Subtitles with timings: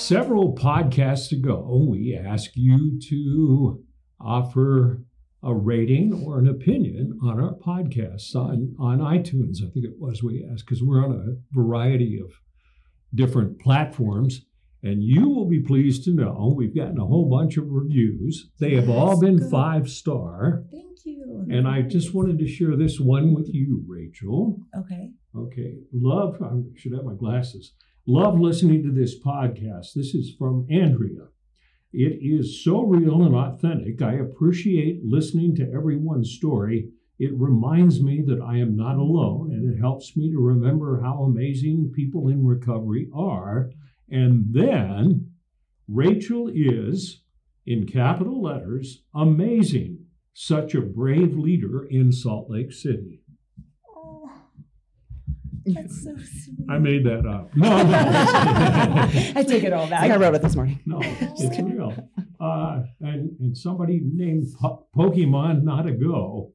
[0.00, 3.84] Several podcasts ago, we asked you to
[4.18, 5.04] offer
[5.42, 9.58] a rating or an opinion on our podcasts on, on iTunes.
[9.58, 12.32] I think it was we asked because we're on a variety of
[13.14, 14.40] different platforms.
[14.82, 18.50] And you will be pleased to know we've gotten a whole bunch of reviews.
[18.58, 19.50] They have all been good.
[19.50, 20.64] five star.
[20.72, 21.46] Thank you.
[21.50, 24.56] And I just wanted to share this one with you, Rachel.
[24.74, 25.10] Okay.
[25.36, 25.74] Okay.
[25.92, 27.74] Love, I should have my glasses.
[28.06, 29.92] Love listening to this podcast.
[29.94, 31.28] This is from Andrea.
[31.92, 34.00] It is so real and authentic.
[34.00, 36.88] I appreciate listening to everyone's story.
[37.18, 41.24] It reminds me that I am not alone, and it helps me to remember how
[41.24, 43.70] amazing people in recovery are.
[44.08, 45.32] And then
[45.86, 47.22] Rachel is,
[47.66, 50.06] in capital letters, amazing.
[50.32, 53.20] Such a brave leader in Salt Lake City.
[55.76, 56.66] Oh, that's so sweet.
[56.70, 57.54] I made that up.
[57.56, 57.98] No, no,
[59.36, 60.10] I take it all back.
[60.10, 60.80] I wrote it this morning.
[60.86, 61.94] no, it's real.
[62.40, 66.52] Uh, and, and somebody named po- Pokemon Not a Go.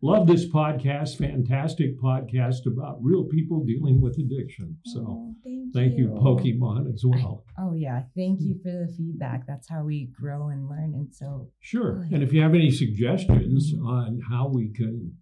[0.00, 1.16] Love this podcast.
[1.18, 4.76] Fantastic podcast about real people dealing with addiction.
[4.84, 7.44] So Oh, thank, thank you, Pokemon, as well.
[7.58, 9.44] Oh yeah, thank you for the feedback.
[9.48, 10.92] That's how we grow and learn.
[10.94, 12.06] And so Sure.
[12.12, 15.14] And if you have any suggestions on how we can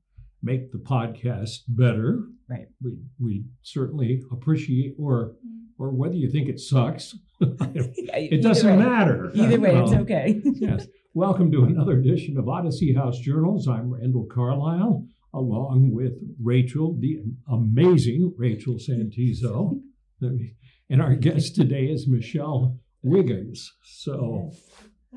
[0.43, 2.67] make the podcast better, Right.
[2.81, 5.35] we, we certainly appreciate, or
[5.79, 9.31] or whether you think it sucks, it doesn't matter.
[9.35, 10.41] Either way, it's Um, okay.
[10.45, 10.87] yes.
[11.13, 13.67] Welcome to another edition of Odyssey House Journals.
[13.67, 17.19] I'm Randall Carlisle, along with Rachel, the
[17.51, 19.81] amazing Rachel Santizo.
[20.89, 23.73] And our guest today is Michelle Wiggins.
[23.83, 24.51] So,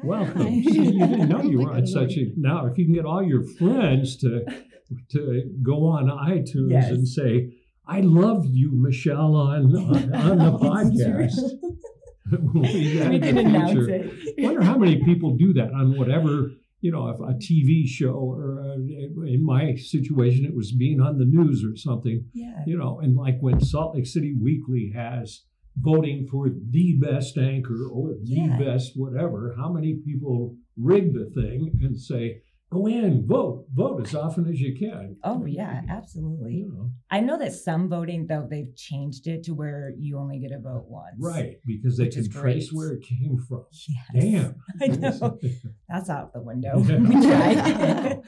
[0.04, 0.64] welcome.
[0.64, 2.26] See, you didn't know you were on such a.
[2.38, 4.46] Now, if you can get all your friends to
[5.12, 6.90] to go on iTunes Yes.
[6.90, 7.54] and say,
[7.88, 11.40] I love you, Michelle, on, on, on the podcast.
[12.54, 14.11] we got we in can announce it.
[14.38, 18.60] wonder how many people do that on whatever you know if a tv show or
[18.61, 18.73] uh,
[19.26, 22.61] in my situation it was being on the news or something Yeah.
[22.67, 25.42] you know and like when salt lake city weekly has
[25.76, 28.60] voting for the best anchor or the Yeah.
[28.60, 32.42] best whatever how many people rig the thing and say
[32.72, 36.54] go in vote vote as often as you can Oh yeah, absolutely.
[36.54, 40.40] you know I know that some voting though they've changed it to where you only
[40.40, 41.16] get to vote once.
[41.20, 42.78] right because they can trace great.
[42.78, 44.24] where it came from Yes.
[44.24, 45.40] damn I know.
[45.90, 46.80] That's out the window.
[46.84, 46.98] Yeah.
[47.10, 48.22] we tried.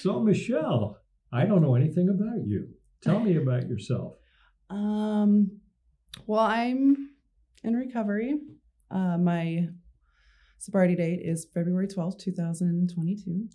[0.00, 0.98] So, Michelle,
[1.32, 2.68] I don't know anything about you.
[3.02, 4.14] Tell me about yourself.
[4.70, 5.60] Um,
[6.26, 7.10] well, I'm
[7.64, 8.34] in recovery.
[8.90, 9.68] Uh, my
[10.58, 13.48] sobriety date is February 12th, 2022.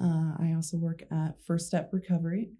[0.00, 2.50] Uh, I also work at First Step Recovery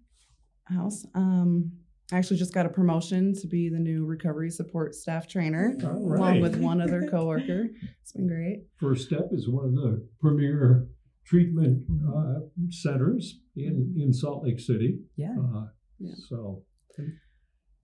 [0.65, 1.05] House.
[1.15, 1.71] Um,
[2.11, 6.15] I actually just got a promotion to be the new recovery support staff trainer, All
[6.15, 7.67] along with one other coworker.
[8.01, 8.63] It's been great.
[8.77, 10.87] First Step is one of the premier
[11.25, 11.83] treatment
[12.15, 12.39] uh,
[12.69, 14.99] centers in, in Salt Lake City.
[15.15, 15.35] yeah.
[15.37, 15.65] Uh,
[15.99, 16.15] Yeah.
[16.27, 16.63] So,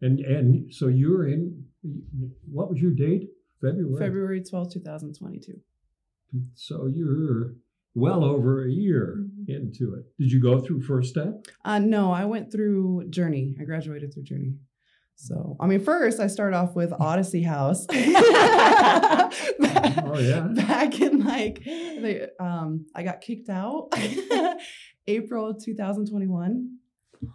[0.01, 1.63] and and so you're in.
[2.51, 3.29] What was your date?
[3.61, 3.99] February.
[3.99, 5.53] February 12th, 2022.
[6.55, 7.55] So you're
[7.93, 10.05] well over a year into it.
[10.19, 11.45] Did you go through First Step?
[11.63, 13.55] Uh, no, I went through Journey.
[13.59, 14.55] I graduated through Journey.
[15.17, 17.87] So, I mean, first I started off with Odyssey House.
[20.07, 20.41] Oh yeah.
[20.41, 23.89] Back in like, the, um, I got kicked out
[25.07, 26.77] April 2021.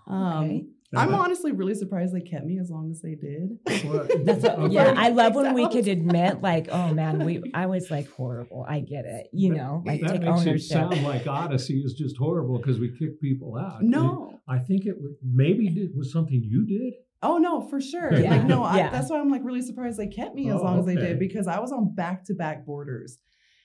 [0.07, 0.65] Um, Okay.
[0.95, 3.59] I'm honestly really surprised they kept me as long as they did.
[4.25, 4.75] That's a, okay.
[4.75, 4.95] yeah.
[4.97, 7.43] I love when we could admit, like, oh man, we.
[7.55, 8.67] I was like horrible.
[8.69, 9.29] I get it.
[9.33, 10.57] You know, like that take makes ownership.
[10.57, 13.83] it sound like Odyssey is just horrible because we kick people out.
[13.83, 14.41] No.
[14.49, 16.95] I think it was, maybe it was something you did.
[17.23, 18.13] Oh no, for sure.
[18.13, 18.31] Yeah.
[18.31, 20.81] Like no, I, that's why I'm like really surprised they kept me as Oh, long
[20.81, 23.19] as they did because I was on back to back borders.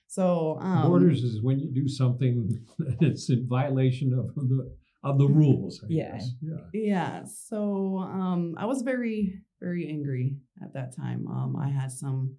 [0.08, 2.64] So um, Borders is when you do something
[3.00, 4.72] that's in violation of the
[5.06, 5.82] of the rules.
[5.84, 6.12] I Yeah.
[6.14, 6.32] guess.
[6.42, 6.58] Yeah.
[6.74, 7.24] Yeah.
[7.26, 11.28] So um, I was very, very angry at that time.
[11.28, 12.36] Um, I had some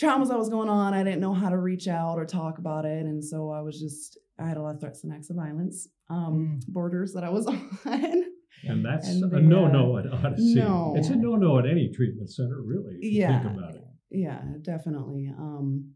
[0.00, 0.94] traumas that was going on.
[0.94, 3.78] I didn't know how to reach out or talk about it, and so I was
[3.80, 5.86] just I had a lot of threats and acts of violence.
[6.08, 7.46] Um, Borders that I was
[7.86, 8.24] on.
[8.66, 10.54] And that's And a no uh, no at Odyssey.
[10.56, 10.94] no.
[10.96, 12.98] It's a no no at any treatment center, really.
[13.00, 13.42] Yeah.
[13.42, 13.84] think about it.
[14.10, 15.32] yeah, definitely.
[15.38, 15.92] Um,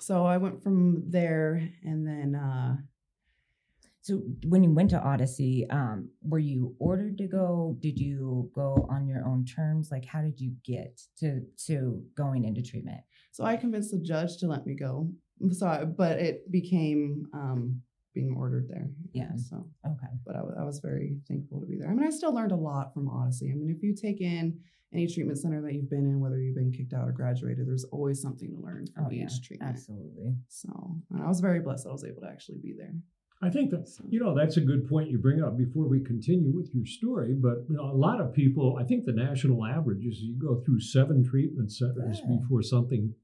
[0.00, 2.76] so I went from there, and then uh,
[4.06, 7.76] So when you went to Odyssey, um, were you ordered to go?
[7.80, 9.88] Did you go on your own terms?
[9.90, 13.00] Like, how did you get to to going into treatment?
[13.32, 15.10] so I convinced the judge to let me go.
[15.50, 17.82] So, I, but it became um,
[18.14, 18.88] being ordered there.
[19.12, 19.34] Yeah.
[19.36, 19.66] So.
[19.84, 20.12] Okay.
[20.24, 21.90] but I, was very thankful to be there.
[21.90, 23.50] I mean, I still learned a lot from Odyssey.
[23.50, 24.56] I mean, if you take in
[24.94, 27.84] any treatment center that you've been in, whether you've been kicked out or graduated, there's
[27.90, 29.68] always something to learn from Oh, yeah, each treatment.
[29.68, 30.36] absolutely.
[30.48, 30.68] So
[31.20, 32.94] I was very blessed that I was able to actually be there.
[33.42, 36.00] I think that So, you know that's a good point you bring up before we
[36.00, 37.34] continue with your story.
[37.34, 40.62] But you know, a lot of people, I think the national average is you go
[40.64, 42.36] through seven treatment centers Yeah.
[42.38, 43.14] before something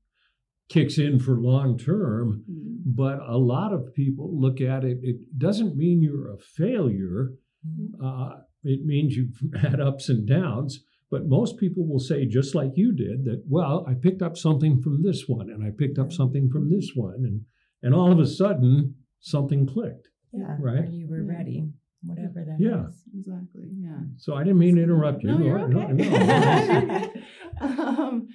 [0.69, 2.44] kicks in for long term.
[2.50, 4.99] mm, But a lot of people look at it.
[5.03, 7.32] It doesn't mean you're a failure.
[7.67, 8.05] Mm-hmm.
[8.05, 10.85] Uh, it means you've had ups and downs.
[11.11, 14.81] But most people will say, just like you did, that well, I picked up something
[14.81, 17.43] from this one, and I picked up something from this one, and
[17.82, 20.09] and all of a sudden something clicked.
[20.33, 20.85] Yeah, Right.
[20.85, 21.33] Or you were Yeah.
[21.37, 21.73] ready,
[22.03, 22.61] whatever that is.
[22.61, 22.87] Yeah.
[23.19, 23.69] exactly.
[23.75, 24.01] Yeah.
[24.19, 25.31] So I didn't mean to interrupt you.
[25.31, 25.93] No, you're No, okay.
[25.95, 27.13] no.
[27.61, 28.29] um,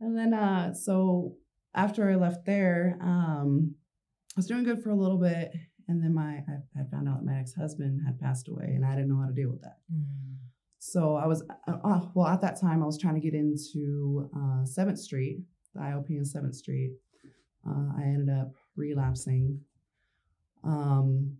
[0.00, 1.36] and then, uh, so
[1.74, 3.74] after I left there, um,
[4.36, 5.52] I was doing good for a little bit,
[5.88, 8.84] and then my I, I found out that my ex husband had passed away, and
[8.84, 9.78] I didn't know how to deal with that.
[9.92, 10.36] Mm.
[10.78, 14.28] So I was, uh, uh, well, at that time, I was trying to get into
[14.36, 15.40] uh, Seventh Street,
[15.74, 16.92] the IOP in Seventh Street.
[17.68, 19.60] Uh, I ended up relapsing.
[20.68, 21.38] Um,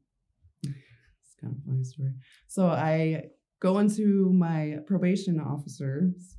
[0.63, 2.13] it's kind of funny story.
[2.47, 3.25] So I
[3.61, 6.37] go into my probation officer's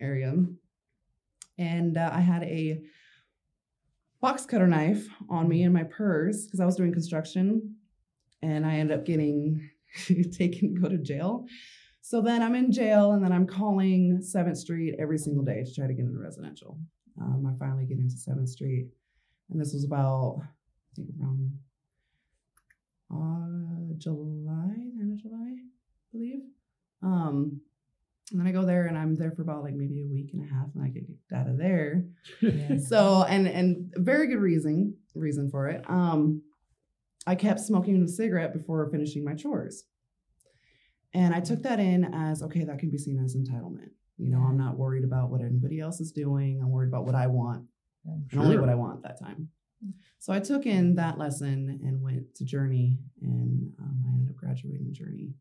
[0.00, 0.34] area,
[1.58, 2.82] and uh, I had a
[4.20, 7.76] box cutter knife on me in my purse because I was doing construction,
[8.42, 9.68] and I ended up getting
[10.32, 11.46] taken go to jail.
[12.00, 15.74] So then I'm in jail, and then I'm calling Seventh Street every single day to
[15.74, 16.78] try to get into residential.
[17.20, 18.88] Um, I finally get into Seventh Street,
[19.50, 21.58] and this was about I think around
[23.12, 26.40] uh, July, end of July, I believe.
[27.02, 27.60] Um,
[28.30, 30.48] and then I go there, and I'm there for about like maybe a week and
[30.48, 32.04] a half, and I get kicked out of there.
[32.40, 32.76] Yeah.
[32.78, 35.84] So and and very good reason reason for it.
[35.88, 36.42] Um,
[37.26, 39.84] I kept smoking a cigarette before finishing my chores,
[41.12, 42.64] and I took that in as okay.
[42.64, 43.90] That can be seen as entitlement.
[44.16, 46.60] You know, I'm not worried about what anybody else is doing.
[46.62, 47.64] I'm worried about what I want
[48.04, 49.48] and only what I want that time.
[50.18, 54.36] So I took in that lesson and went to Journey, and um, I ended up
[54.36, 55.32] graduating Journey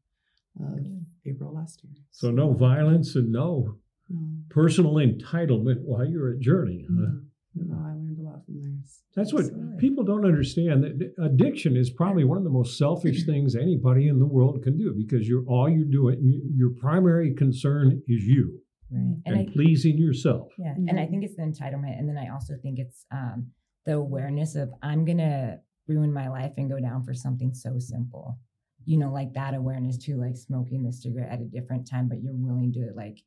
[0.59, 0.79] of
[1.25, 1.93] April last year.
[2.11, 3.75] So no violence and no
[4.09, 4.19] No,
[4.49, 6.85] personal entitlement while you're at Journey.
[6.89, 7.11] huh?
[7.55, 8.71] no, no, I learned a lot from there.
[9.15, 9.77] That's what Good.
[9.79, 10.83] people don't understand.
[10.83, 14.77] That addiction is probably one of the most selfish things anybody in the world can
[14.77, 16.21] do because you're all you're doing.
[16.23, 18.99] you- Your primary concern is you Right.
[19.01, 20.51] and, And I pleasing yourself.
[20.57, 23.51] Yeah, and I think it's the entitlement, and then I also think it's um,
[23.89, 25.57] the awareness of I'm gonna
[25.87, 28.37] ruin my life and go down for something so simple.
[28.85, 32.21] You know, like that awareness to like smoking the cigarette at a different time, but
[32.21, 33.17] you're willing to like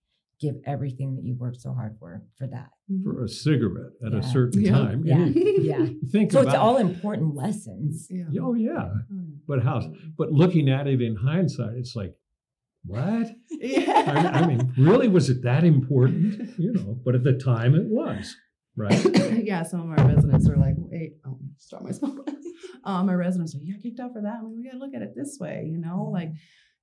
[0.41, 2.71] give everything that you've worked so hard for for that.
[2.91, 3.03] Mm-hmm.
[3.05, 4.19] For a cigarette at Yeah.
[4.19, 4.73] a certain Yeah.
[4.73, 5.03] time.
[5.05, 5.87] Yeah, And you yeah.
[6.11, 8.07] Think So about it's all important lessons.
[8.11, 8.25] Yeah.
[8.41, 9.23] Oh yeah, Oh, yeah.
[9.49, 9.81] but how?
[10.17, 12.15] But looking at it in hindsight, it's like,
[12.85, 13.27] what?
[13.51, 14.05] Yeah.
[14.35, 16.51] I, I mean, really, was it that important?
[16.65, 18.37] You know, but at the time, it was.
[18.77, 19.43] Right.
[19.45, 22.29] yeah, some of our residents are like, wait, oh, start my smoke.
[22.85, 24.39] um, my residents are like, yeah, kicked out for that.
[24.39, 26.31] I mean, we got to look at it this way, you know, like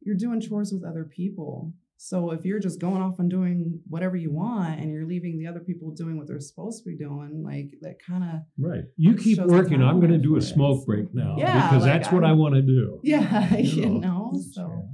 [0.02, 1.74] you're doing chores with other people.
[2.02, 5.48] So if you're just going off and doing whatever you want and you're leaving the
[5.48, 8.86] other people doing what they're supposed to be doing, like that kind of, Right.
[8.96, 9.84] You keep working.
[9.84, 12.56] I'm going to do a smoke break now Yeah, because like, that's what I want
[12.56, 13.02] to do.
[13.04, 14.00] yeah, you You know.
[14.32, 14.42] know.
[14.54, 14.86] So.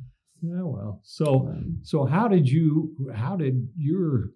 [0.41, 0.63] Yeah.
[0.63, 1.01] Well.
[1.03, 2.95] So um, so how did you?
[3.15, 4.31] How did your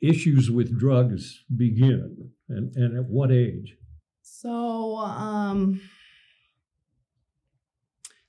[0.00, 3.76] issues with drugs begin, and and at what age?
[4.22, 5.80] So, um,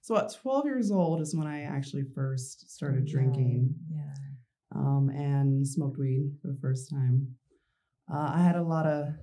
[0.01, 4.13] so at 12 years old is when I actually first started Yeah, drinking Yeah.
[4.75, 7.35] um, and smoked weed for the first time.
[8.11, 9.13] Uh, I had a lot of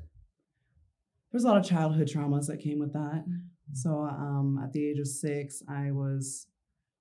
[1.31, 3.25] there's a lot of childhood traumas that came with that.
[3.73, 6.47] So, um, at the age of six, I was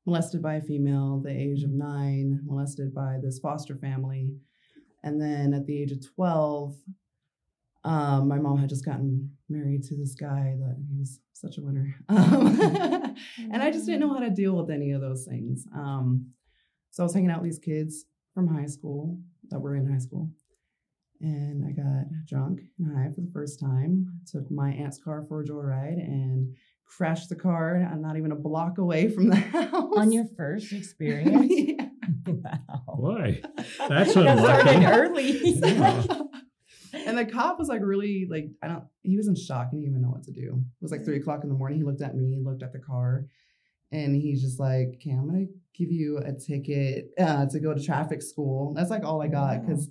[0.05, 1.19] molested by a female.
[1.23, 4.33] The age of nine, molested by this foster family,
[5.03, 6.75] and then at the age of 12,
[7.83, 11.61] um, my mom had just gotten married to this guy that he was such a
[11.61, 11.95] winner.
[12.09, 13.15] Um,
[13.51, 15.65] and I just didn't know how to deal with any of those things.
[15.75, 16.31] Um,
[16.91, 19.19] so I was hanging out with these kids from high school
[19.49, 20.29] that were in high school.
[21.21, 24.07] And I got drunk and high for the first time.
[24.31, 26.55] Took my aunt's car for a joyride and
[26.97, 27.75] crashed the car.
[27.91, 29.93] I'm not even a block away from the house.
[29.97, 31.51] On your first experience.
[32.25, 32.33] Yeah.
[32.33, 32.83] wow.
[32.97, 33.41] Why?
[33.55, 34.85] That's That started unlucky.
[34.85, 35.31] early.
[35.55, 36.03] Yeah.
[36.93, 39.69] and the cop was like really like I don't he was in shock.
[39.71, 40.49] He didn't even know what to do.
[40.49, 41.77] It was like three o'clock in the morning.
[41.79, 43.25] He looked at me, looked at the car,
[43.91, 45.45] and he's just like, "Okay, I'm gonna
[45.77, 49.57] give you a ticket uh, to go to traffic school." That's like all I got
[49.59, 49.63] Wow.
[49.65, 49.89] because.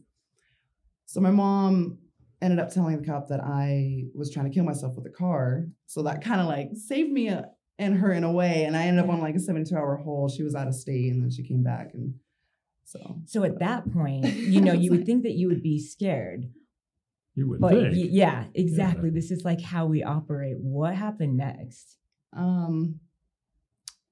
[1.06, 1.98] So my mom
[2.42, 5.66] ended up telling the cop that I was trying to kill myself with a car.
[5.86, 7.46] So that kind of like saved me a,
[7.78, 8.64] and her in a way.
[8.64, 10.32] And I ended up on like a 72 hour hold.
[10.32, 12.14] She was out of state and then she came back and
[12.84, 16.50] So So at that point, you know, you would think that you would be scared,
[17.34, 17.92] You would but think.
[17.92, 19.08] y- yeah, exactly.
[19.10, 20.56] This is like how we operate.
[20.58, 21.96] What happened next?
[22.34, 23.00] Um,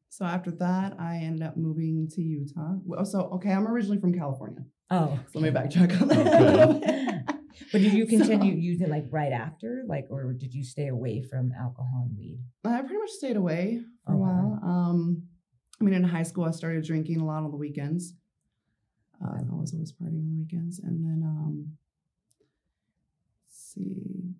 [0.08, 2.74] so after that, I ended up moving to Utah.
[2.84, 4.64] Well, So okay, I'm originally from California.
[4.90, 7.34] Oh, So let me backtrack on that Okay.
[7.72, 11.22] But did you So- continue using like right after, like, or did you stay away
[11.22, 12.38] from alcohol and weed?
[12.64, 14.20] I pretty much stayed away for a Okay.
[14.22, 14.60] while.
[14.62, 15.22] Um,
[15.80, 18.14] I mean, in high school, I started drinking a lot on the weekends.
[19.22, 21.76] Uh, I was always partying on the weekends, and then um,
[23.46, 24.34] let's see,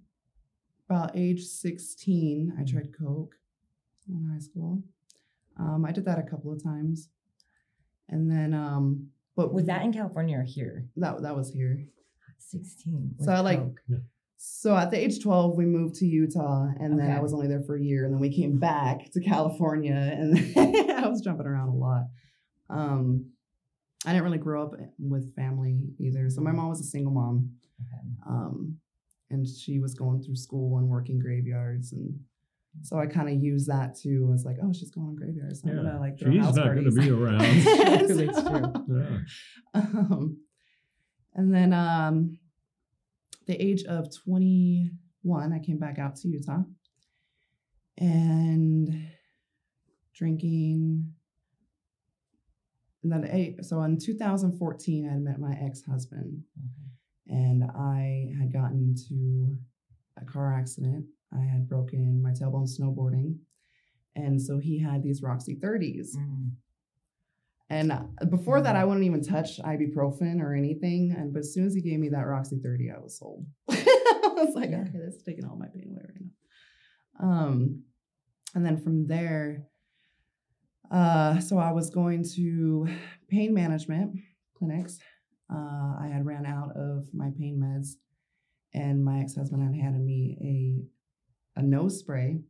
[0.89, 3.37] about age sixteen, I tried coke
[4.09, 4.83] in high school.
[5.59, 7.09] Um, I did that a couple of times,
[8.09, 10.87] and then um, but Was that in California or here?
[10.97, 11.85] that that was here.
[12.43, 13.17] 16.
[13.21, 13.63] So I, like-
[14.37, 17.63] So at the age 12, we moved to Utah, and then I was only there
[17.63, 21.69] for a year, and then we came back to California, and I was jumping around
[21.69, 22.05] a lot.
[22.71, 23.27] Um,
[24.07, 27.51] I didn't really grow up with family either, so my mom was a single mom,
[27.83, 28.09] Okay.
[28.27, 28.79] um,
[29.31, 32.19] and she was going through school and working graveyards, and
[32.83, 34.25] so I kind of used that too.
[34.29, 35.63] I was like, oh, she's going on graveyards.
[35.65, 35.77] I'm Yeah.
[35.83, 37.43] gonna like throw She's house not going to be around.
[37.45, 38.73] Exactly, it's true.
[38.89, 39.81] yeah.
[39.83, 40.39] um,
[41.35, 42.39] and then um,
[43.47, 46.63] the age of 21, I came back out to Utah
[47.99, 49.09] and
[50.15, 51.13] drinking.
[53.03, 56.43] And then, eh, so in 2014, I had met my ex husband,
[57.29, 59.57] and I had gotten into
[60.21, 61.07] a car accident.
[61.33, 63.37] I had broken my tailbone snowboarding.
[64.17, 66.17] And so he had these Roxy 30s.
[66.17, 66.51] Mm.
[67.71, 71.15] And uh, before that, I wouldn't even touch ibuprofen or anything.
[71.17, 73.47] And but as soon as he gave me that Roxy 30, I was sold.
[73.71, 74.81] I was like, Yeah.
[74.89, 77.29] okay, this is taking all my pain away right now.
[77.29, 77.83] Um,
[78.57, 79.67] and then from there,
[80.91, 82.89] uh, so I was going to
[83.29, 84.19] pain management
[84.59, 84.99] clinics.
[85.53, 87.91] Uh, I had ran out of my pain meds,
[88.75, 90.37] and my ex-husband had handed me
[91.57, 92.41] a a nose spray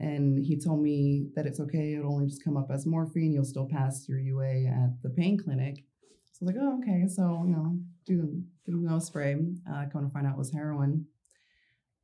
[0.00, 1.94] and he told me that it's okay.
[1.94, 3.32] It'll only just come up as morphine.
[3.32, 5.84] You'll still pass your UA at the pain clinic.
[6.32, 7.06] So I was like, oh, okay.
[7.08, 9.36] So, you know, do the, do the spray.
[9.68, 11.06] Uh, come to find out it was heroin.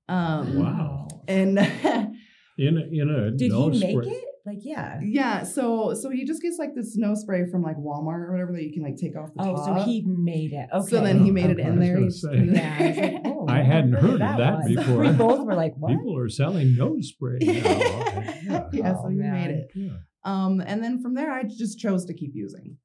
[0.09, 1.09] Um, Wow.
[1.29, 1.57] And
[2.57, 4.13] you know, in a Did he make spray.
[4.13, 4.25] it?
[4.47, 5.01] Like, yeah.
[5.03, 8.53] yeah, so so he just gets like this nose spray from like Walmart or whatever
[8.53, 9.79] that you can like take off the Oh, top.
[9.79, 10.69] so he made it.
[10.71, 10.87] Okay.
[10.91, 11.97] So then he made it in there.
[11.97, 12.61] I was He's- gonna say.
[12.61, 14.67] Yeah, I like, oh, I hadn't heard of that was.
[14.77, 14.99] before.
[14.99, 15.89] We both were like, what?
[15.97, 17.53] People are selling nose spray now.
[17.55, 18.69] yeah.
[18.73, 19.33] yeah, Oh, so he man.
[19.33, 19.71] made it.
[19.75, 19.91] Yeah.
[20.25, 22.77] Um, and then from there, I just chose to keep using.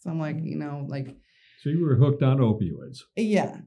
[0.00, 1.14] So I'm like, you know, like,
[1.62, 3.00] So you were hooked on opioids.
[3.16, 3.58] yeah,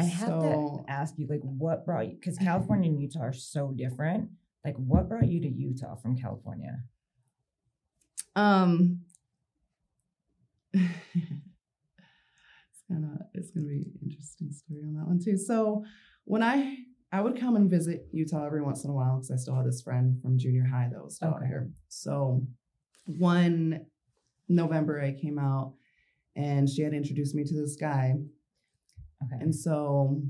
[0.00, 2.14] I have So- to ask you, like, what brought you?
[2.14, 4.30] Because California and Utah are so different.
[4.64, 6.82] Like, what brought you to Utah from California?
[8.36, 9.00] Um,
[10.72, 10.92] it's
[12.88, 15.36] gonna it's gonna be an interesting story on that one too.
[15.36, 15.84] So
[16.24, 16.76] when I
[17.10, 19.66] I would come and visit Utah every once in a while because I still had
[19.66, 21.46] this friend from junior high that was still out Okay.
[21.48, 21.68] here.
[21.88, 22.46] So
[23.04, 23.84] one
[24.48, 25.74] November I came out
[26.36, 28.14] and she had introduced me to this guy
[29.24, 29.42] Okay.
[29.42, 30.22] and so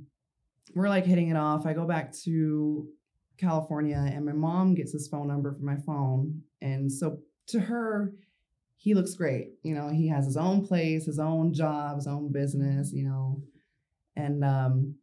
[0.74, 1.66] we're like hitting it off.
[1.66, 2.88] I go back to
[3.42, 6.42] California and my mom gets his phone number from my phone.
[6.61, 7.18] And so
[7.49, 8.12] to her,
[8.76, 9.50] he looks great.
[9.62, 13.42] You know, he has his own place, his own job, his own business, you know.
[14.16, 14.94] And um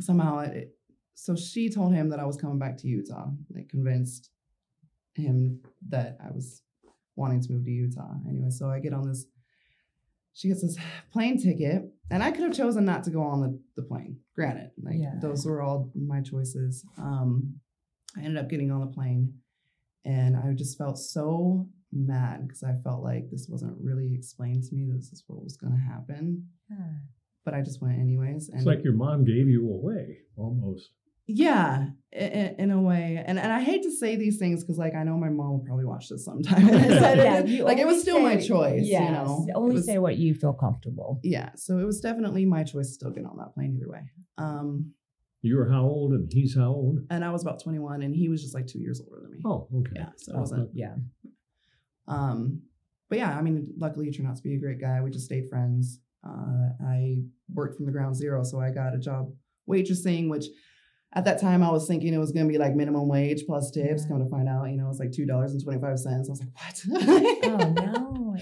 [0.00, 0.74] somehow it
[1.14, 4.30] so she told him that I was coming back to Utah, like convinced
[5.14, 6.62] him that I was
[7.16, 8.14] wanting to move to Utah.
[8.26, 9.26] Anyway, so I get on this
[10.32, 10.78] she gets this
[11.12, 14.70] plane ticket and i could have chosen not to go on the, the plane granted
[14.82, 15.14] like Yeah.
[15.20, 17.54] those were all my choices um
[18.16, 19.34] i ended up getting on the plane
[20.04, 24.74] and i just felt so mad because i felt like this wasn't really explained to
[24.74, 26.76] me this is what was going to happen Yeah.
[27.44, 30.90] but i just went anyways and It's like your mom gave you away almost.
[31.36, 34.94] Yeah in, in a way and, and i hate to say these things because like
[34.94, 37.78] i know my mom will probably watch this sometime and I said it, Yeah, like
[37.78, 40.52] it was only still my choice Yes, you know Only was- say what you feel
[40.52, 41.20] comfortable.
[41.22, 44.02] yeah so it was definitely my choice to still get on that plane either way
[44.38, 44.92] um
[45.42, 46.98] You were how old and he's how old?
[47.10, 49.38] and i was about 21 and he was just like two years older than me
[49.44, 49.92] Oh, okay.
[49.96, 50.94] yeah so it Oh, wasn't Yeah.
[52.08, 52.62] um
[53.08, 55.26] but yeah i mean luckily he turned out to be a great guy we just
[55.26, 57.18] stayed friends uh i
[57.52, 59.32] worked from the ground zero so i got a job
[59.68, 60.46] waitressing which
[61.14, 63.70] at that time i was thinking it was going to be like minimum wage plus
[63.70, 64.08] tips Yeah.
[64.08, 68.36] come to find out you know it's like $2.25 i was like what Oh no.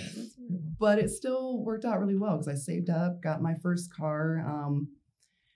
[0.79, 4.39] But it still worked out really well because I saved up, got my first car.
[4.47, 4.89] Um,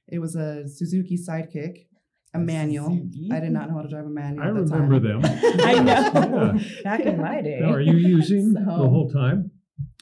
[0.09, 1.87] it was a Suzuki Sidekick,
[2.35, 2.89] a manual.
[2.91, 3.29] Suzuki?
[3.33, 4.43] I did not know how to drive a manual.
[4.45, 5.23] I at the remember time.
[5.23, 5.61] them.
[5.65, 6.55] I know.
[6.59, 6.83] Yeah.
[6.83, 7.59] Back in my day.
[7.63, 9.53] Now, are you using the whole time?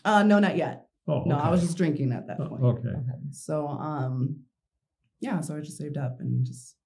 [0.04, 0.86] Uh, no, not yet.
[1.06, 2.62] Oh, No, I was just drinking at that Oh, point.
[2.64, 2.88] okay.
[2.88, 3.18] Okay.
[3.32, 4.44] So um
[5.20, 6.76] yeah, so I just saved up and just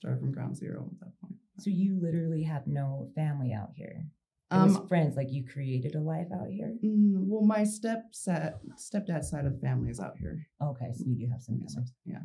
[0.00, 1.34] started from ground zero at that point.
[1.58, 4.04] So you literally have no family out here.
[4.50, 6.74] Um friends, like you created a life out here.
[6.84, 10.46] mm, well my step stepdad's side of the family is out here.
[10.60, 11.88] Okay, so you do have some family.
[12.04, 12.24] Yeah.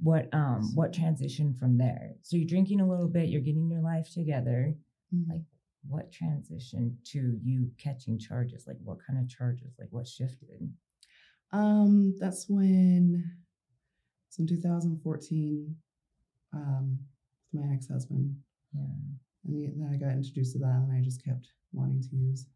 [0.00, 2.14] What um what transition from there?
[2.22, 4.74] So you're drinking a little bit, you're getting your life together.
[5.14, 5.30] Mm-hmm.
[5.30, 5.42] Like
[5.88, 8.64] what transition to you catching charges?
[8.66, 9.74] Like what kind of charges?
[9.78, 10.72] Like what shifted?
[11.52, 13.24] Um, that's when,
[14.28, 15.76] so in 2014,
[16.52, 16.98] um,
[17.52, 18.34] with my ex-husband,
[18.74, 18.80] Yeah.
[19.44, 22.46] and then I got introduced to that, and I just kept wanting to use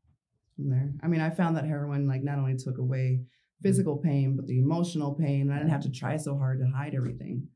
[0.56, 0.92] from there.
[1.02, 3.20] I mean, I found that heroin like not only took away
[3.62, 5.42] physical pain, but the emotional pain.
[5.42, 7.48] And I didn't have to try so hard to hide everything,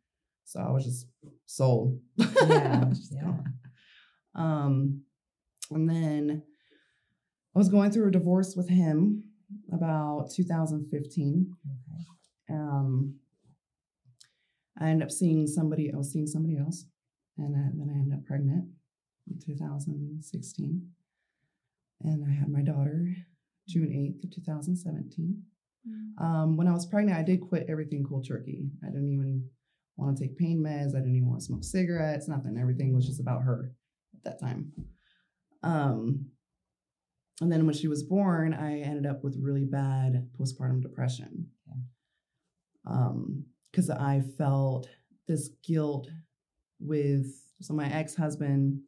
[0.44, 1.06] so I was just
[1.46, 1.98] sold.
[2.18, 3.32] Yeah, just yeah.
[4.34, 5.02] Um,
[5.70, 6.42] and then
[7.54, 9.24] I was going through a divorce with him
[9.72, 12.56] about 2015 Okay.
[12.56, 13.14] um,
[14.80, 15.92] I ended up seeing somebody.
[15.92, 16.84] I was seeing somebody else,
[17.36, 18.66] and I, then I ended up pregnant
[19.30, 20.88] in 2016,
[22.02, 23.14] and I had my daughter
[23.68, 25.42] June 8th of 2017.
[26.20, 28.70] Um, when I was pregnant, I did quit everything cold turkey.
[28.84, 29.48] I didn't even
[29.96, 30.94] want to take pain meds.
[30.94, 32.28] I didn't even want to smoke cigarettes.
[32.28, 32.58] Nothing.
[32.58, 33.72] Everything was just about her
[34.14, 34.72] at that time.
[35.62, 36.26] Um,
[37.40, 41.48] and then when she was born, I ended up with really bad postpartum depression.
[42.84, 44.88] Um, because I felt
[45.26, 46.08] this guilt
[46.80, 47.26] with
[47.60, 48.80] so my ex-husband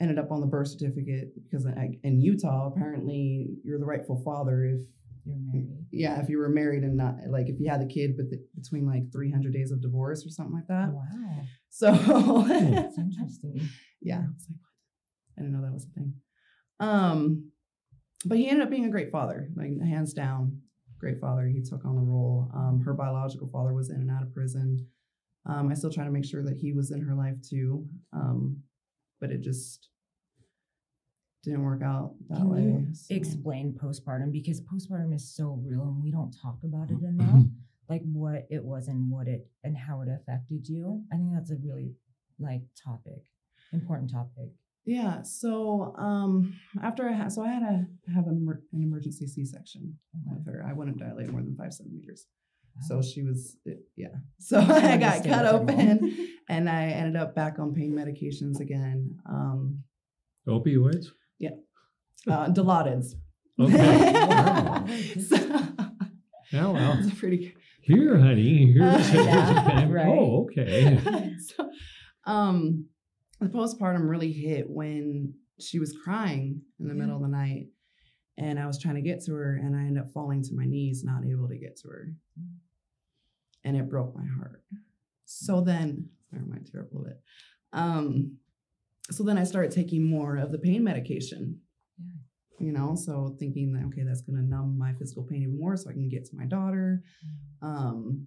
[0.00, 1.66] ended up on the birth certificate because
[2.02, 4.80] in Utah, apparently you're the rightful father if
[5.24, 5.68] You're married.
[5.90, 8.86] yeah, if you were married and not like if you had the kid but between
[8.86, 10.90] like 300 days of divorce or something like that.
[10.92, 11.42] Wow.
[11.70, 11.92] So
[12.72, 13.68] That's interesting.
[14.00, 15.38] yeah, I was like, what?
[15.38, 16.14] I didn't know that was a thing.
[16.80, 17.50] Um,
[18.24, 20.60] but he ended up being a great father, like hands down,
[20.98, 21.46] great father.
[21.46, 22.50] He took on the role.
[22.54, 24.86] Um, her biological father was in and out of prison.
[25.46, 28.62] Um, I still try to make sure that he was in her life too, um,
[29.20, 29.88] but it just
[31.42, 32.86] didn't work out that Can way.
[32.94, 37.44] so- explain postpartum because postpartum is so real and we don't talk about it enough.
[37.90, 41.02] like what it was and what it and how it affected you.
[41.12, 41.92] I think that's a really
[42.38, 43.24] like topic,
[43.74, 44.48] important topic.
[44.86, 45.22] Yeah.
[45.22, 50.36] So um, after I had, so I had to have an, an emergency C-section Okay.
[50.36, 50.64] with her.
[50.68, 52.26] I wouldn't dilate more than five centimeters.
[52.88, 54.08] So she was, it, yeah.
[54.40, 59.16] So I got cut open and I ended up back on pain medications again.
[59.28, 59.84] Um,
[60.48, 61.06] Opioids?
[61.38, 61.50] Yeah.
[62.28, 63.04] Uh, Dilaudid.
[63.60, 64.12] Okay.
[64.26, 64.86] Wow.
[65.28, 65.36] so,
[66.50, 68.72] Yeah, well, it's pretty here, honey.
[68.72, 70.06] Here's Yeah, right.
[70.08, 70.98] Oh, okay.
[71.38, 71.70] so,
[72.26, 72.86] um,
[73.44, 77.68] the postpartum really hit when she was crying in the middle of the night,
[78.36, 80.64] and I was trying to get to her, and I ended up falling to my
[80.64, 82.08] knees, not able to get to her,
[83.64, 84.62] and it broke my heart.
[85.24, 87.20] So then, sorry, I might tear up a little bit.
[87.72, 88.38] Um,
[89.10, 91.60] so then I started taking more of the pain medication.
[92.60, 95.90] You know, so thinking that okay, that's gonna numb my physical pain even more, so
[95.90, 97.02] I can get to my daughter.
[97.62, 98.26] Um,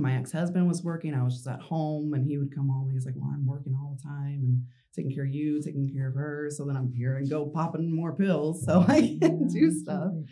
[0.00, 1.14] my ex-husband was working.
[1.14, 2.84] I was just at home, and he would come home.
[2.88, 4.62] and He's like, "Well, I'm working all the time and
[4.94, 6.48] taking care of you, taking care of her.
[6.50, 10.12] So then I'm here and go popping more pills, so I Yeah, can do stuff."
[10.14, 10.26] it.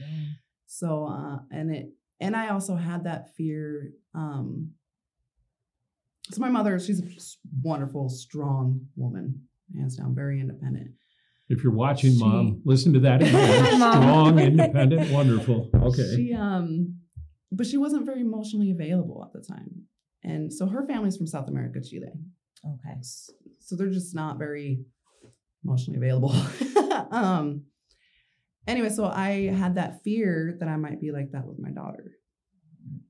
[0.66, 3.92] So, uh, and it, and I also had that fear.
[4.14, 4.70] Um,
[6.31, 7.07] so my mother, she's a
[7.62, 9.42] wonderful, strong woman,
[9.77, 10.92] hands down, very independent.
[11.49, 13.77] If you're watching, She- mom, listen to that again.
[13.77, 15.70] Strong, independent, wonderful.
[15.75, 16.14] Okay.
[16.14, 16.94] She um
[17.53, 19.83] but she wasn't very emotionally available at the time.
[20.23, 22.13] And so her family's from South America, Chile.
[22.65, 22.99] Okay.
[23.61, 24.85] So they're just not very
[25.65, 26.35] emotionally available.
[27.11, 27.65] um
[28.67, 32.13] anyway, so I had that fear that I might be like that with my daughter.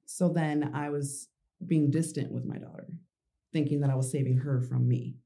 [0.07, 1.29] So then I was
[1.67, 2.87] being distant with my daughter,
[3.53, 5.17] thinking that I was saving her from me.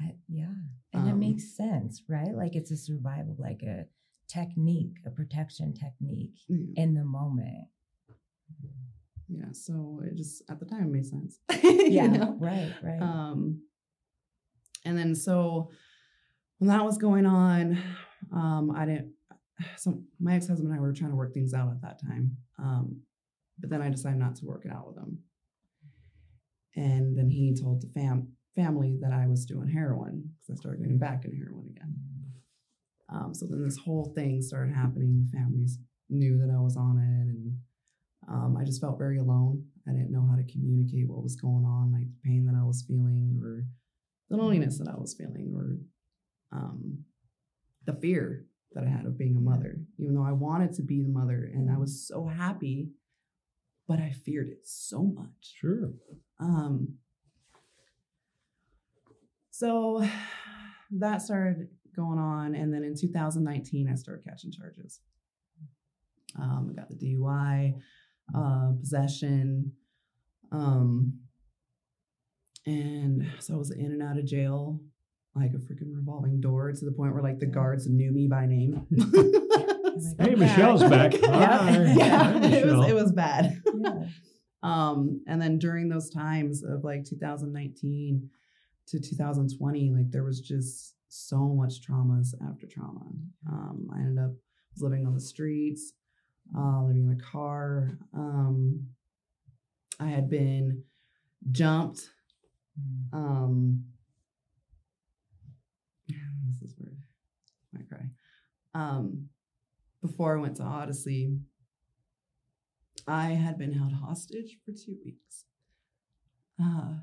[0.00, 0.52] I, yeah.
[0.92, 2.34] And it Um, makes sense, right?
[2.34, 3.86] Like it's a survival, like a
[4.28, 6.82] technique, a protection technique Yeah.
[6.82, 7.68] in the moment.
[9.28, 11.38] Yeah, so it just at the time made sense.
[11.62, 12.06] Yeah.
[12.06, 12.36] know?
[12.38, 13.00] Right, right.
[13.00, 13.62] Um,
[14.84, 15.70] and then so
[16.58, 17.78] when that was going on,
[18.32, 19.12] um, I didn't.
[19.76, 22.36] So my ex husband and I were trying to work things out at that time,
[22.58, 23.02] um,
[23.58, 25.18] but then I decided not to work it out with him.
[26.76, 30.80] And then he told the fam family that I was doing heroin because I started
[30.80, 31.94] getting back into heroin again.
[33.12, 35.28] Um, so then this whole thing started happening.
[35.32, 37.58] Families knew that I was on it, and
[38.30, 39.64] um, I just felt very alone.
[39.88, 42.64] I didn't know how to communicate what was going on, like the pain that I
[42.64, 43.64] was feeling, or
[44.28, 45.78] the loneliness that I was feeling, or
[46.56, 47.04] um,
[47.86, 51.02] the fear that I had of being a mother, even though I wanted to be
[51.02, 52.90] the mother and I was so happy,
[53.88, 55.54] but I feared it so much.
[55.58, 55.92] Sure.
[56.38, 56.94] Um,
[59.50, 60.06] so
[60.92, 62.54] that started going on.
[62.54, 65.00] And then in 2019, I started catching charges.
[66.38, 67.74] Um, I got the DUI,
[68.36, 69.72] uh, possession.
[70.52, 71.20] Um,
[72.66, 74.80] and so I was in and out of jail
[75.34, 78.46] like a freaking revolving door to the point where like the guards knew me by
[78.46, 78.86] name.
[80.18, 81.12] Hey, Michelle's back.
[81.24, 81.94] Hi.
[81.94, 83.60] yeah, Hi, it was it was bad.
[83.66, 84.04] Yeah.
[84.62, 88.30] Um, and then during those times of like 2019
[88.88, 93.06] to 2020, like there was just so much traumas after trauma.
[93.50, 94.32] Um, I ended up
[94.78, 95.92] living on the streets,
[96.56, 97.90] uh, living in a car.
[98.14, 98.88] Um,
[99.98, 100.84] I had been
[101.50, 102.08] jumped.
[103.12, 103.84] Um,
[106.08, 106.92] this is where
[107.78, 108.06] I cry.
[108.74, 109.28] Um,
[110.00, 111.36] before I went to Odyssey,
[113.06, 115.44] I had been held hostage for two weeks.
[116.62, 116.94] Uh,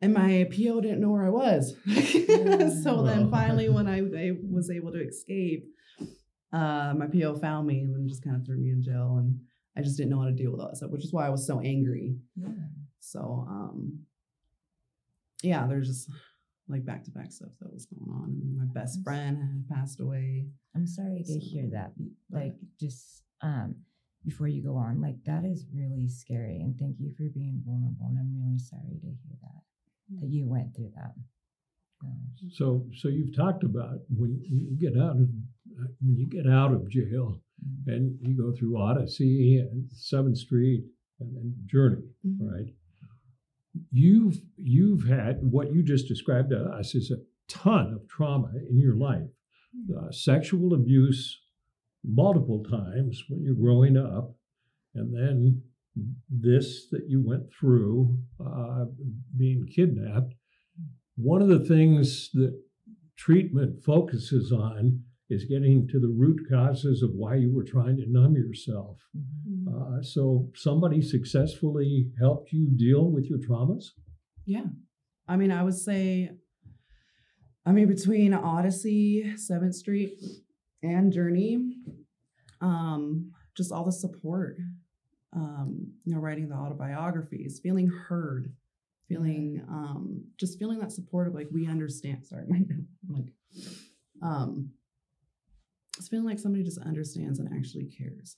[0.00, 1.76] and my PO didn't know where I was.
[2.82, 5.64] so then finally, when I, I was able to escape,
[6.52, 9.16] uh, my PO found me and then just kind of threw me in jail.
[9.18, 9.38] And
[9.76, 11.30] I just didn't know how to deal with all that stuff, which is why I
[11.30, 12.16] was so angry.
[12.36, 12.48] Yeah.
[13.00, 14.00] So, um,
[15.42, 16.10] yeah, there's just
[16.68, 18.38] like back to back stuff that was going on.
[18.40, 20.46] And my best I'm friend had passed away.
[20.74, 21.96] I'm sorry to hear that.
[21.96, 23.74] be- but- Like, just um,
[24.24, 26.60] before you go on, like that is really scary.
[26.60, 28.06] And thank you for being vulnerable.
[28.08, 29.62] And I'm really sorry to hear that
[30.20, 31.14] that you went through that.
[32.50, 35.28] So, so you've talked about when you get out of
[36.00, 40.84] when you get out of jail mm, and you go through Odyssey and Seventh Street
[41.20, 42.38] and then Journey, Mhm.
[42.40, 42.74] right?
[43.90, 48.78] You've you've had what you just described to us is a ton of trauma in
[48.78, 49.30] your life,
[49.96, 51.40] uh, sexual abuse
[52.04, 54.36] multiple times when you're growing up,
[54.94, 55.62] and then
[56.28, 58.86] this that you went through, uh,
[59.36, 60.34] being kidnapped.
[61.16, 62.58] One of the things that
[63.16, 68.04] treatment focuses on is getting to the root causes of why you were trying to
[68.08, 68.98] numb yourself.
[69.16, 69.68] mhm.
[69.72, 73.84] Uh, so somebody successfully helped you deal with your traumas.
[74.44, 74.66] Yeah.
[75.28, 76.30] I mean, I would say,
[77.64, 80.18] I mean, between Odyssey, Seventh Street,
[80.82, 81.76] and Journey,
[82.60, 84.56] um, just all the support,
[85.32, 88.52] um, you know, writing the autobiographies, feeling heard,
[89.08, 92.26] feeling, um, just feeling that support of like, we understand.
[92.26, 93.32] Sorry, my, I'm like,
[94.22, 94.70] um,
[95.96, 98.36] just feeling like somebody just understands and actually cares,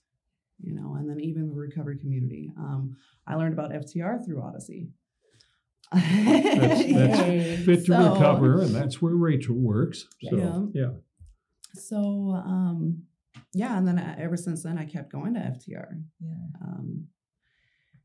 [0.61, 2.51] you know, and then even the recovery community.
[2.59, 4.89] Um, I learned about FTR through Odyssey.
[5.93, 6.05] That's,
[6.93, 10.07] that's fit to So- recover, and that's where Rachel works.
[10.29, 10.37] So
[10.73, 10.83] Yeah.
[10.83, 10.91] yeah,
[11.75, 11.99] So
[12.45, 13.05] um,
[13.53, 16.03] yeah, and then I, ever since then, I kept going to FTR.
[16.21, 16.35] Yeah.
[16.63, 17.07] Um,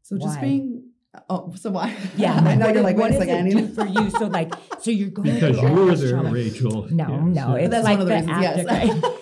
[0.04, 0.84] so just being
[1.30, 1.96] oh, so why?
[2.18, 3.86] Yeah, I know you're like, what wait a does second, I it need do for
[3.88, 4.10] you?
[4.12, 6.32] So like, so you're going because through you all were there, trauma.
[6.32, 6.88] Rachel.
[6.92, 9.19] No, Yeah, no, so- it's That's like one of the the reasons, yes.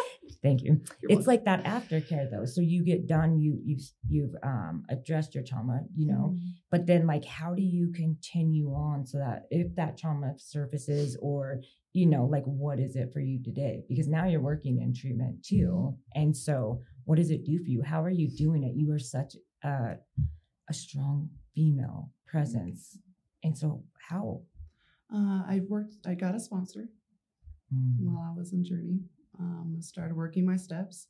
[0.47, 0.73] Thank you.
[1.01, 2.45] You're It's like that aftercare though.
[2.45, 6.49] So you get done, you you've you've um addressed your trauma, you know, Mm-hmm.
[6.73, 11.41] but then like how do you continue on so that if that trauma surfaces or
[11.99, 15.35] you know like what is it for you today because now you're working in treatment
[15.51, 15.73] too
[16.21, 18.99] and so what does it do for you how are you doing it you are
[19.17, 19.31] such
[19.63, 19.95] a,
[20.69, 21.99] a strong female
[22.31, 22.81] presence
[23.45, 23.67] and so
[24.09, 24.25] how
[25.17, 25.95] Uh, I worked.
[26.11, 26.83] I got a sponsor
[27.73, 27.95] Mm.
[28.05, 28.99] while I was in Journey.
[29.39, 31.07] Um, started working my steps,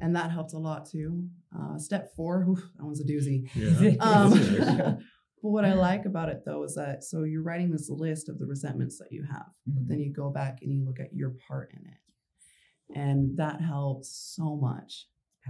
[0.00, 1.28] and that helped a lot too.
[1.56, 3.48] Uh, step four, oof, that one's a doozy.
[3.54, 3.96] Yeah.
[4.00, 4.30] Um,
[5.42, 8.38] but what I like about it though is that so you're writing this list of
[8.38, 9.46] the resentments that you have.
[9.68, 9.86] Mhm.
[9.88, 12.98] then you go back and you look at your part in it.
[12.98, 15.06] And that helps so much.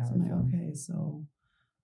[0.06, 1.24] So I'm like, okay, so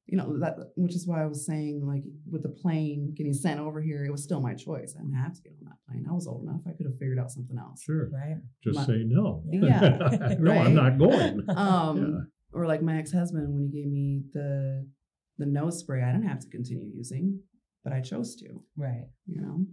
[0.06, 3.58] you know, that which is why I was saying, like with the plane getting sent
[3.58, 4.94] over here, it was still my choice.
[4.98, 6.04] I didn't have to get on that plane.
[6.08, 6.60] I was old enough.
[6.66, 7.82] I could have figured out something else.
[7.82, 8.10] Sure.
[8.10, 9.42] right Just My- say no.
[9.50, 9.80] Yeah,
[10.38, 10.66] no, right?
[10.66, 11.42] I'm not going.
[11.56, 12.58] Um Yeah.
[12.60, 14.86] or like my ex-husband when he gave me the
[15.38, 17.40] the nose spray, I didn't have to continue using,
[17.82, 18.48] but I chose to.
[18.76, 19.66] right you know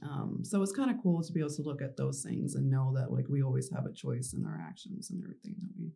[0.00, 2.70] um, so it's kind of cool to be able to look at those things and
[2.70, 5.90] know that like we always have a choice in our actions and everything that we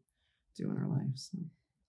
[0.56, 1.38] do in our lives so.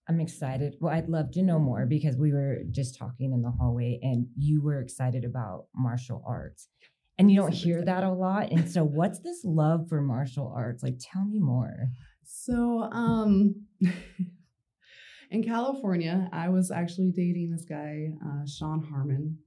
[0.10, 0.76] I'm excited.
[0.82, 4.28] Well, I'd love to know more because we were just talking in the hallway and
[4.38, 6.68] you were excited about martial arts.
[7.18, 8.52] And you don't hear that a lot.
[8.52, 10.84] And so what's this love for martial arts?
[10.84, 11.90] Like tell me more.
[12.26, 13.56] so um
[15.32, 19.38] in california i was actually dating this guy uh, sean harmon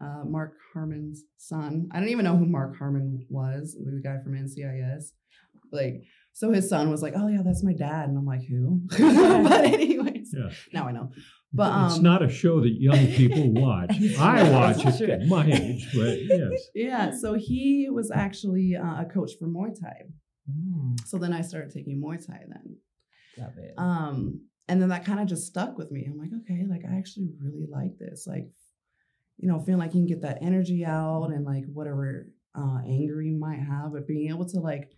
[0.00, 4.32] uh, mark harmon's son i don't even know who mark harmon was the guy from
[4.34, 5.12] ncis
[5.72, 6.02] like
[6.38, 9.64] So his son was like, "Oh yeah, that's my dad," and I'm like, "Who?" but
[9.64, 10.50] anyways, Yeah.
[10.72, 11.10] now I know.
[11.52, 13.90] But it's um, not a show that young people watch.
[14.20, 15.08] I watch it true.
[15.10, 16.68] at my age, but yes.
[16.76, 20.02] Yeah, so he was actually uh, a coach for Muay Thai.
[20.48, 22.76] Mm, So then I started taking Muay Thai then.
[23.36, 23.74] love it.
[23.76, 26.06] Um, and then that kind of just stuck with me.
[26.08, 28.28] I'm like, okay, like I actually really like this.
[28.28, 28.46] Like,
[29.38, 33.20] you know, feeling like you can get that energy out and like whatever uh, anger
[33.22, 34.92] you might have, but being able to like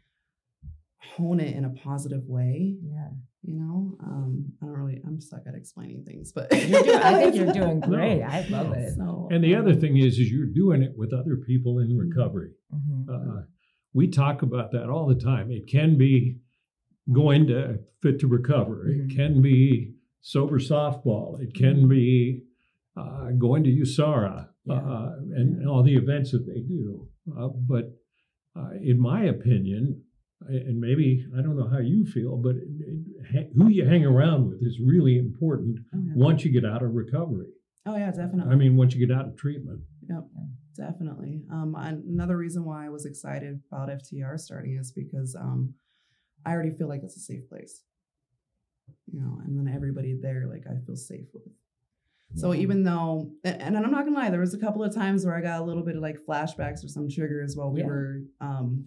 [1.16, 3.08] hone it in a positive way, yeah.
[3.42, 3.96] you know.
[4.02, 7.52] Um, I don't really, I'm stuck at explaining things, but You're doing, I think you're
[7.52, 8.20] doing great.
[8.20, 8.94] No, I love it.
[8.96, 11.96] So, And the other um, thing is, is you're doing it with other people in
[11.96, 12.50] recovery.
[12.74, 13.08] Mhm.
[13.08, 13.42] Uh,
[13.92, 15.50] we talk about that all the time.
[15.50, 16.38] It can be
[17.12, 18.86] going to fit to recover.
[18.88, 19.10] Mhm.
[19.10, 21.40] It can be sober softball.
[21.40, 22.42] It can be
[22.96, 24.74] uh, going to USARA Yeah.
[24.74, 27.08] uh, and all the events that they do.
[27.34, 27.96] Uh, but
[28.54, 30.02] uh, in my opinion,
[30.48, 32.64] and maybe I don't know how you feel, but it,
[33.35, 36.12] it, who you hang around with is really important oh, yeah.
[36.14, 37.48] once you get out of recovery.
[37.87, 38.53] oh yeah, definitely.
[38.53, 39.81] I mean, once you get out of treatment.
[40.09, 40.24] Yep,
[40.76, 41.42] definitely.
[41.53, 45.74] Um, another reason why I was excited about FTR starting is because um,
[46.44, 47.83] I already feel like it's a safe place.
[49.12, 51.44] You know, and then everybody there, like I feel safe with.
[52.37, 55.26] So even though, and, and I'm not gonna lie, there was a couple of times
[55.26, 57.87] where I got a little bit of like flashbacks or some triggers while we Yeah.
[57.87, 58.87] were um,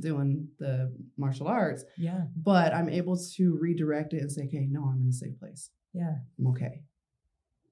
[0.00, 2.24] doing the martial arts, Yeah.
[2.36, 5.70] but I'm able to redirect it and say, okay, no, I'm in a safe place.
[5.92, 6.14] Yeah.
[6.38, 6.82] I'm okay.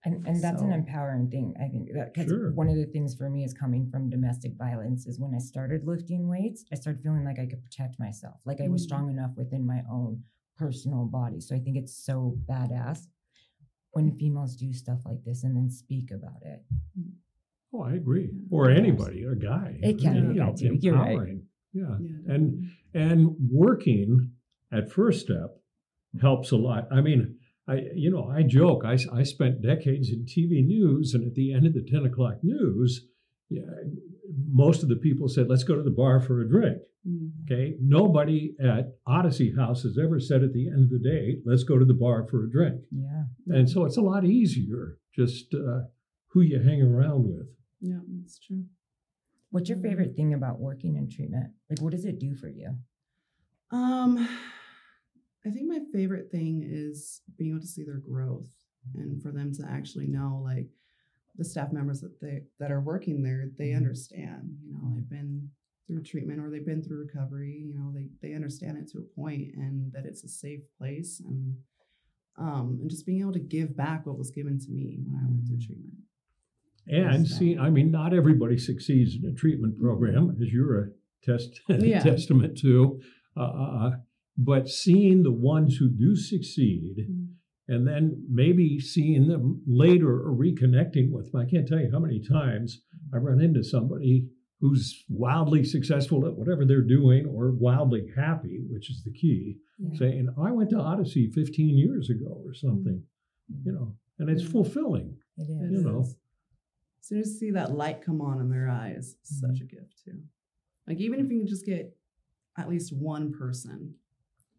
[0.05, 1.55] And, and that's an empowering thing.
[1.61, 2.53] I think that because Sure.
[2.53, 5.87] one of the things for me is coming from domestic violence is when I started
[5.87, 8.87] lifting weights, I started feeling like I could protect myself, like I was Mm.
[8.87, 10.23] strong enough within my own
[10.57, 11.39] personal body.
[11.41, 13.09] So I think it's so badass
[13.93, 16.65] when females do stuff like this and then speak about it.
[17.75, 18.31] Oh, I agree.
[18.51, 19.79] Or anybody, a guy.
[19.83, 20.79] It can you be a know, too.
[20.81, 21.39] You're right.
[21.73, 21.97] Yeah.
[22.01, 22.35] Yeah.
[22.35, 24.33] And and working
[24.73, 25.57] at First Step
[26.21, 26.89] helps a lot.
[26.93, 27.37] I mean,
[27.69, 28.85] I you know I joke.
[28.85, 32.43] I, I spent decades in TV news, and at the end of the ten o'clock
[32.43, 33.07] news,
[33.49, 33.63] yeah,
[34.49, 36.79] most of the people said, "Let's go to the bar for a drink."
[37.09, 37.31] Mm.
[37.45, 41.65] Okay, nobody at Odyssey House has ever said at the end of the day, "Let's
[41.65, 43.25] go to the bar for a drink." Yeah.
[43.47, 45.83] And so it's a lot easier just uh,
[46.29, 47.47] who you hang around with.
[47.81, 48.65] Yeah, that's true.
[49.51, 51.53] What's your favorite thing about working in treatment?
[51.69, 52.77] Like, what does it do for you?
[53.71, 54.19] Um,
[55.47, 58.51] I think my favorite thing is being able to see their growth
[58.95, 60.69] and for them to actually know, like,
[61.37, 63.77] the staff members that they that are working there, they Mhm.
[63.77, 64.59] understand.
[64.63, 65.51] You know, they've been
[65.87, 67.57] through treatment or they've been through recovery.
[67.57, 71.21] You know, they they understand it to a point, and that it's a safe place,
[71.21, 71.57] and
[72.37, 75.29] um, and just being able to give back what was given to me when I
[75.31, 75.97] went through treatment.
[76.87, 80.87] And see, I mean, not everybody succeeds in a treatment program, as you're a
[81.23, 82.03] test Yeah.
[82.03, 83.01] testament to.
[83.37, 83.91] Uh, uh, uh,
[84.37, 87.73] but seeing the ones who do succeed, mm-hmm.
[87.73, 91.41] and then maybe seeing them later or reconnecting with them.
[91.41, 92.81] I can't tell you how many times
[93.13, 94.27] I run into somebody
[94.61, 99.99] who's wildly successful at whatever they're doing or wildly happy, which is the key, Yeah.
[99.99, 103.03] saying, I went to Odyssey 15 years ago or something,
[103.51, 103.67] mm-hmm.
[103.67, 105.17] you know, and it's fulfilling.
[105.39, 105.83] It It is.
[105.83, 106.05] You know.
[107.01, 109.65] As soon as you see that light come on in their eyes, it's such a
[109.65, 110.21] gift too.
[110.87, 111.97] Like even if you can just get
[112.59, 113.95] at least one person,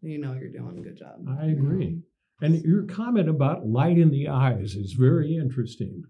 [0.00, 1.24] you know you're doing a good job.
[1.40, 2.00] I agree.
[2.40, 6.02] And your comment about light in the eyes is very interesting.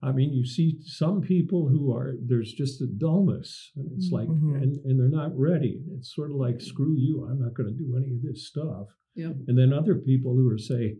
[0.00, 4.28] I mean, you see some people who are, there's just a dullness, and it's like,
[4.28, 4.62] Mhm.
[4.62, 5.82] and, and they're not ready.
[5.96, 8.86] It's sort of like, screw you, I'm not going to do any of this stuff.
[9.16, 9.36] Yep.
[9.48, 10.96] And then other people who are say,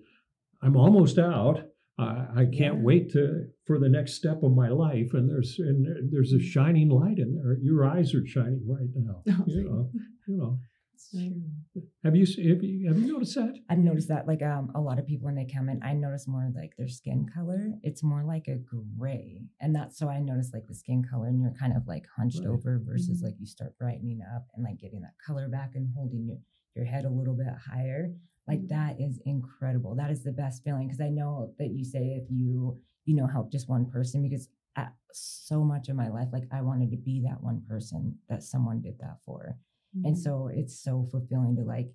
[0.61, 1.70] I'm almost out.
[1.99, 2.83] I, I can't Yeah.
[2.83, 6.41] wait to for the next step of my life, and there's and there- there's a
[6.41, 7.59] shining light in there.
[7.61, 9.23] Your eyes are shining right now.
[9.29, 9.91] Oh, You know,
[10.27, 10.59] you know.
[11.11, 11.43] True.
[12.05, 13.55] Have you have you have you noticed that?
[13.71, 16.27] I've noticed that like um a lot of people when they come in, I notice
[16.27, 17.71] more like their skin color.
[17.83, 18.59] It's more like a
[18.99, 19.45] gray.
[19.61, 22.41] And that's so I notice like the skin color and you're kind of like hunched
[22.41, 22.49] Right.
[22.49, 23.27] over versus Mhm.
[23.27, 26.39] like you start brightening up and like getting that color back and holding your,
[26.75, 28.13] your head a little bit higher.
[28.49, 28.69] Like Mhm.
[28.69, 29.95] that is incredible.
[29.95, 30.89] That is the best feeling.
[30.89, 34.49] Cause I know that you say if you, you know, help just one person because
[34.77, 38.43] at so much of my life, like I wanted to be that one person that
[38.43, 39.59] someone did that for.
[40.05, 40.19] And Mhm.
[40.19, 41.93] so it's so fulfilling to like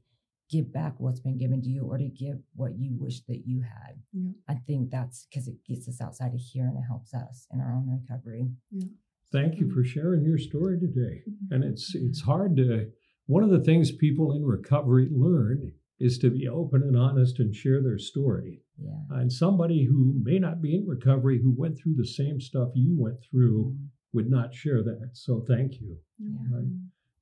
[0.50, 3.62] give back what's been given to you or to give what you wish that you
[3.62, 4.00] had.
[4.12, 4.32] Yeah.
[4.48, 7.62] I think that's because it gets us outside of here and it helps us in
[7.62, 8.52] our own recovery.
[8.70, 8.86] Yeah.
[9.32, 11.24] Thank you for sharing your story today.
[11.28, 11.52] Mhm.
[11.52, 12.92] And it's it's hard to
[13.26, 17.56] one of the things people in recovery learn is to be open and honest and
[17.56, 18.62] share their story.
[18.82, 18.98] Yeah.
[19.12, 22.96] And somebody who may not be in recovery who went through the same stuff you
[22.98, 23.76] went through
[24.14, 25.10] would not share that.
[25.14, 25.98] So thank you.
[26.20, 26.36] Yeah.
[26.52, 26.68] Right.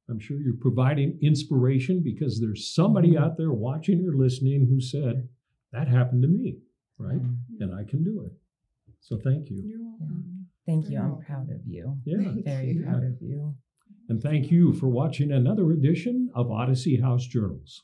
[0.09, 3.17] I'm sure you're providing inspiration because there's somebody Mhm.
[3.17, 5.27] out there watching or listening who said,
[5.73, 6.59] That happened to me,
[6.97, 7.21] right?
[7.21, 7.65] Yeah.
[7.67, 8.33] And I can do it.
[8.99, 9.61] So thank you.
[9.63, 10.47] You're welcome.
[10.65, 10.99] Thank you.
[10.99, 11.97] I'm proud of you.
[12.03, 12.33] Yeah.
[12.43, 12.83] Very you.
[12.83, 13.55] proud of you.
[14.09, 17.83] And thank you for watching another edition of Odyssey House Journals.